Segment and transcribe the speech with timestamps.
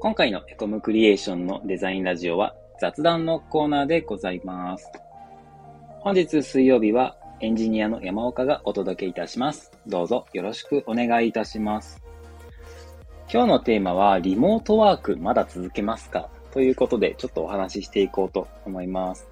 [0.00, 4.92] 今回のエコムクリエーションのデザインラジオは雑談のコーナーでございます。
[5.98, 9.72] 本日水曜日はエンジニアの山岡がお届けいたします。
[9.88, 12.00] どうぞよろしくお願いいたします。
[13.28, 19.28] 今日のテーマはリモートワークまだ続けますかということでちょっとお話ししていこうと思います。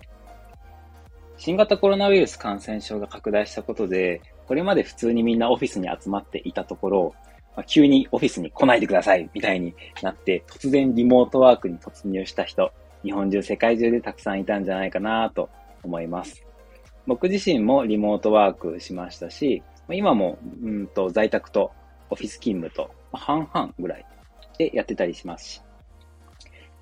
[1.38, 7.14] 新型コロナウイルス感染症が拡大したことで、これまで普通にみんなオフィスに集まっていたところ、
[7.56, 12.70] まあ、急にオフィスに来ないでくださいみたいになって、突然リモートワークに突入した人、
[13.02, 15.48] 日本中、世界中でたくさんいたんじゃないかなと
[15.82, 16.44] 思います。
[17.06, 21.72] 僕自身もリモートワークしましたし、今も、うんと、在宅と
[22.10, 24.06] オフィス勤務と半々ぐらい
[24.58, 25.62] でやってたりしますし、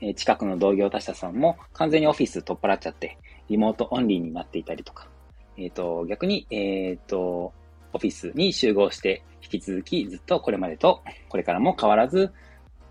[0.00, 5.08] え、近くの同業他社さんも完全にオフィス取っ払っちゃって、リモートオンリーになっていたりとか、
[5.56, 7.52] えっ、ー、と、逆に、えっ、ー、と、
[7.94, 12.32] オフィスに集合して引き続きずっとこれまでとこれからも変わらず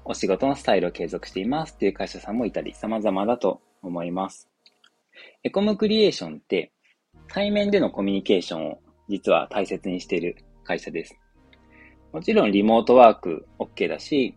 [0.06, 4.50] お仕事のスタイルを継続していますっていう会社さんもいたり様々だと思います。
[5.44, 6.72] エコムクリエーションって
[7.28, 11.16] 対面でのコミュニケーションを実は大切にしている会社です。
[12.12, 14.36] もちろんリモートワーク OK だし、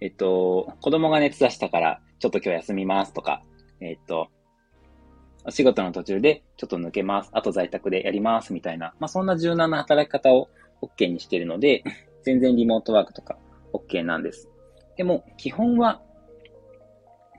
[0.00, 3.42] えっと、子供が熱出したからちょっと今日休みますとか、
[3.80, 4.28] えっと、
[5.48, 7.30] お仕事の途中でちょっと抜けます。
[7.32, 10.50] あと在宅でやりますみたいな、まあそんな柔軟な働き方を
[10.82, 11.82] OK にしているので、
[12.22, 13.38] 全然リモートワークとか
[13.72, 14.50] OK なんです。
[14.98, 16.02] でも、基本は、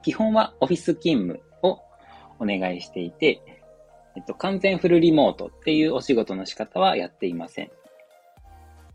[0.01, 1.81] 基本はオフィス勤務を
[2.39, 3.43] お願いしていて、
[4.15, 7.69] えっと、完全フルリモートっていうお仕事の仕方はやっていません。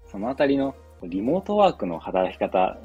[0.07, 2.77] そのあたりのリモートワークの働き方、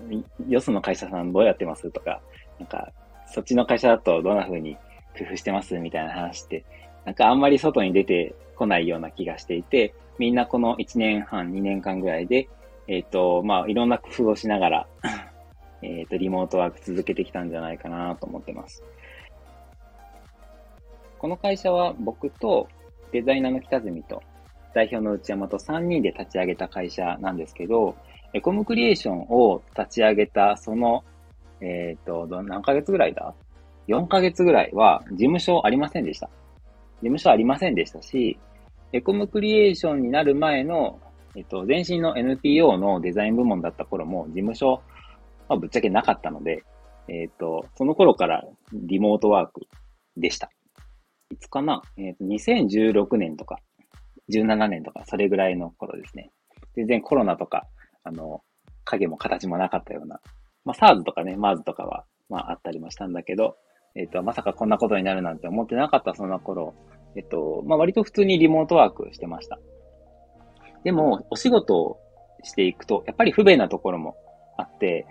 [0.47, 2.21] よその会社さんどうやってますとか、
[2.59, 2.91] なんか、
[3.25, 4.77] そっちの会社だとどんな風に
[5.19, 6.65] 工夫してますみたいな話って、
[7.05, 12.49] なんかあんまり外に出てこないような気がしていて、みんなこの1年半、2年間ぐらいで、
[12.87, 14.87] えっ、ー、と、まあ、いろんな工夫をしながら
[15.81, 18.83] えっと、リモートワーク続けてきたんじゃないかなと思ってます。
[21.19, 22.67] この会社は僕と
[23.11, 24.23] デザイナーの北住と
[24.73, 27.95] 代表の内山と3人で立ち上げた会社なんですけど、
[28.33, 31.03] エコムクリエーションを立ち上げたその、
[31.61, 33.33] えっ、ー、と、何ヶ月ぐらいだ
[33.89, 36.27] ?4 ヶ月ぐらいは事務所ありませんでした。
[36.27, 36.33] 事
[37.01, 38.39] 務所ありませんでしたし、
[38.91, 40.99] エコムクリエーションになる前の、
[41.35, 44.81] えっと、前身の NPO のデザイン部門だった頃も事務所、
[45.47, 46.63] ま、ぶっちゃけなかったので、
[47.07, 49.61] えっと、その頃からリモートワーク
[50.17, 50.49] でした。
[51.31, 53.59] いつかなえっと、2016年とか、
[54.31, 56.31] 17年とか、それぐらいの頃ですね。
[56.75, 57.67] 全然コロナとか、
[58.03, 58.41] あの、
[58.83, 60.19] 影も形もなかったような、
[60.65, 63.57] まあ、SARS とかね、MARS とかは、まあ、あったりもしたんだけど、
[63.95, 66.73] えっ、と、まさかこんなことになるなんて思ってなかったそんな頃、
[67.15, 69.59] えっと、まあ、割と普通にリモートワークしてました。
[70.83, 71.99] でも、お仕事を
[72.43, 74.15] していくと、やっぱり不便なところも
[74.57, 75.05] あって、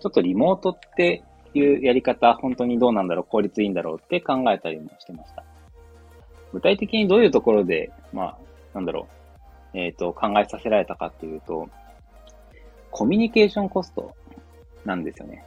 [0.00, 1.22] ちょっとリモートって
[1.54, 5.44] いうやり方、本当にどうなんだろう、効率いいんだろうって考えたりもしてました。
[6.52, 8.38] 具体的にどういうところで、まあ、
[8.74, 9.08] なんだろ
[9.74, 11.68] う、えっ、ー、と、考えさせられたかっていうと、
[12.90, 14.14] コミュニケーションコスト
[14.84, 15.44] なんですよね。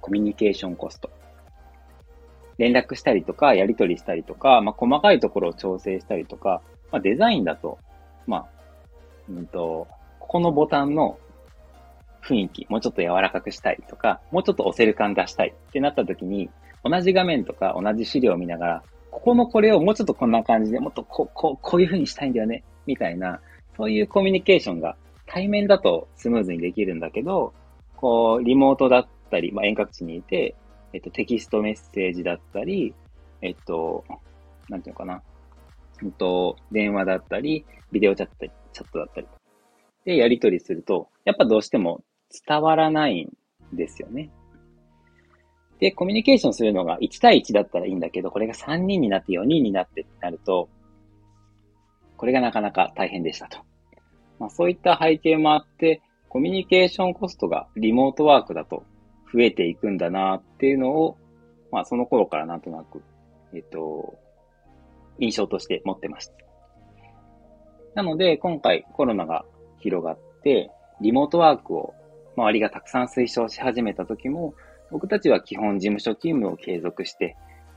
[0.00, 1.10] コミュニケーションコスト。
[2.58, 6.60] 連絡したりとか、やり取りしたりとか、まあ、細かいところを調整したりとか、
[6.90, 7.78] まあ、デザインだと、
[8.26, 8.46] まあ、
[9.28, 9.86] うんと、
[10.18, 11.18] ここのボタンの
[12.22, 16.50] 雰囲気、もうちょっと柔らかくしたいとか、もうちょっと押せる感出したいってなった時に、
[16.84, 23.40] 同じ画面とか同じ資料を見ながら、ここのこれをもうちょっとこんな感じで、もっとここう、こういう風にしたいんだよね、みたいな、
[23.76, 24.96] そういうコミュニケーションが
[25.26, 27.52] 対面だとスムーズにできるんだけど、
[27.96, 30.54] こう、リモートだったり、まあ、遠隔地にいて、
[30.92, 32.94] えっと、テキストメッセージだったり、
[33.42, 34.04] えっと、
[34.68, 35.22] なんていうのかな。
[36.02, 39.26] うんと、電話だったり、ビデオチャットチャットだったり。
[40.04, 42.02] で、やり取りすると、やっぱどうしても
[42.46, 44.30] 伝わらないんですよね。
[45.80, 50.68] で、コミュニケーションするのが1対1だったらいいんだけど、これが3人になって4人になってなると、
[52.16, 53.58] これがなかなか大変でしたと。
[54.38, 58.84] まあそういった背景もあって、コミュニケーションコストがリモートワークだと
[59.32, 61.16] 増えていくんだなっていうのを、
[61.70, 63.02] まあその頃からなんとなく、
[63.54, 64.18] えっと、
[65.18, 66.34] 印象として持ってました。
[67.94, 69.44] なので、今回コロナが
[69.78, 70.70] 広がって、
[71.00, 71.94] リモートワークを
[72.36, 74.54] 周りがたくさん推奨し始めた時も、
[74.90, 77.36] 僕たちは基本事務所勤務を継続して、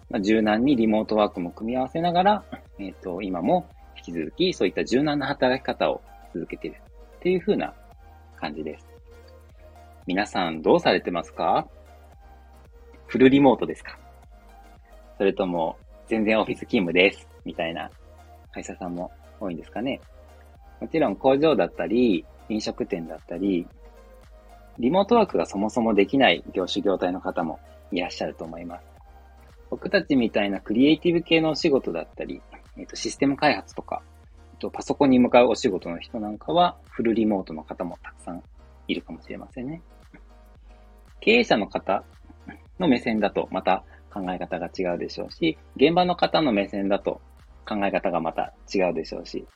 [0.10, 2.44] まあ、柔軟にリモートワークも組み合わせながら、
[2.80, 3.68] えっ、と、今も
[3.98, 6.02] 引き続きそういった柔軟な働き方を
[6.34, 6.82] 続けている
[7.18, 7.74] っていう風な
[8.38, 8.91] 感じです。
[10.08, 11.68] 皆さんどうされてますか？
[13.06, 14.00] フルリモートですか？
[15.18, 15.78] それとも
[16.08, 17.28] 全然オフィス勤務です？
[17.46, 17.92] みたいな
[18.52, 20.02] 会社さんも多いんですかね？
[20.80, 23.68] もちろん工場だったり、飲食店だったり、
[24.80, 27.60] リモートワークがそもそもできない業種業態の方も
[27.92, 28.86] いらっしゃると思います。
[29.70, 32.42] 僕たちみたいなクリエイティブ系のお仕事だったり、
[32.76, 34.02] えっ、と、システム開発とか、
[34.54, 38.44] えっ、と、パソコンに向かうお仕事の人なんかは、フルリモートの方もたくさん
[38.88, 39.82] いるかもしれませんね。
[41.20, 42.04] 経営者の方
[42.80, 47.22] の目線だとまた考え方が違うでしょうし、現場の方の目線だと
[47.68, 49.48] 考え方がまた違うでしょうし、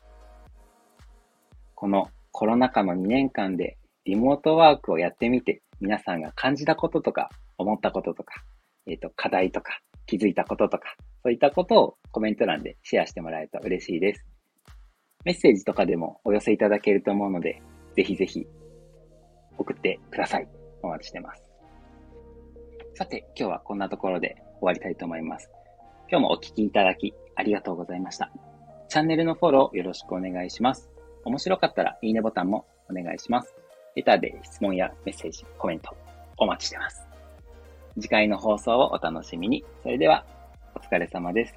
[1.74, 8.44] このコロナ禍の2年間でリモートワークをやってみて、皆さんが感じたこととか、思ったこととか、
[8.86, 14.26] えっ、ー、と、課題とか、気づいたこととか、そういったことをコメント欄でシェアしてもらえると嬉しいです。
[15.24, 17.62] メッセージとかでもお寄せいただけると思うので、
[17.96, 18.46] ぜひぜひ
[19.58, 20.48] 送ってください。
[20.82, 21.44] お待ちしてます。
[22.94, 25.50] さて、今日はこんなところで終わりたいと思います。
[26.10, 28.32] 今日もお聴きいただきありがとうございました。
[28.88, 30.90] チャンネルのフォローよろしくお願いします。
[31.26, 33.56] 面白かったらいいねボタンもお願いします。
[33.96, 35.96] レターで質問やメッセージ、コメント
[36.38, 37.08] お待ちしてます。
[37.96, 39.64] 次回の放送をお楽しみに。
[39.82, 40.26] それでは、
[40.76, 41.56] お疲れ様です。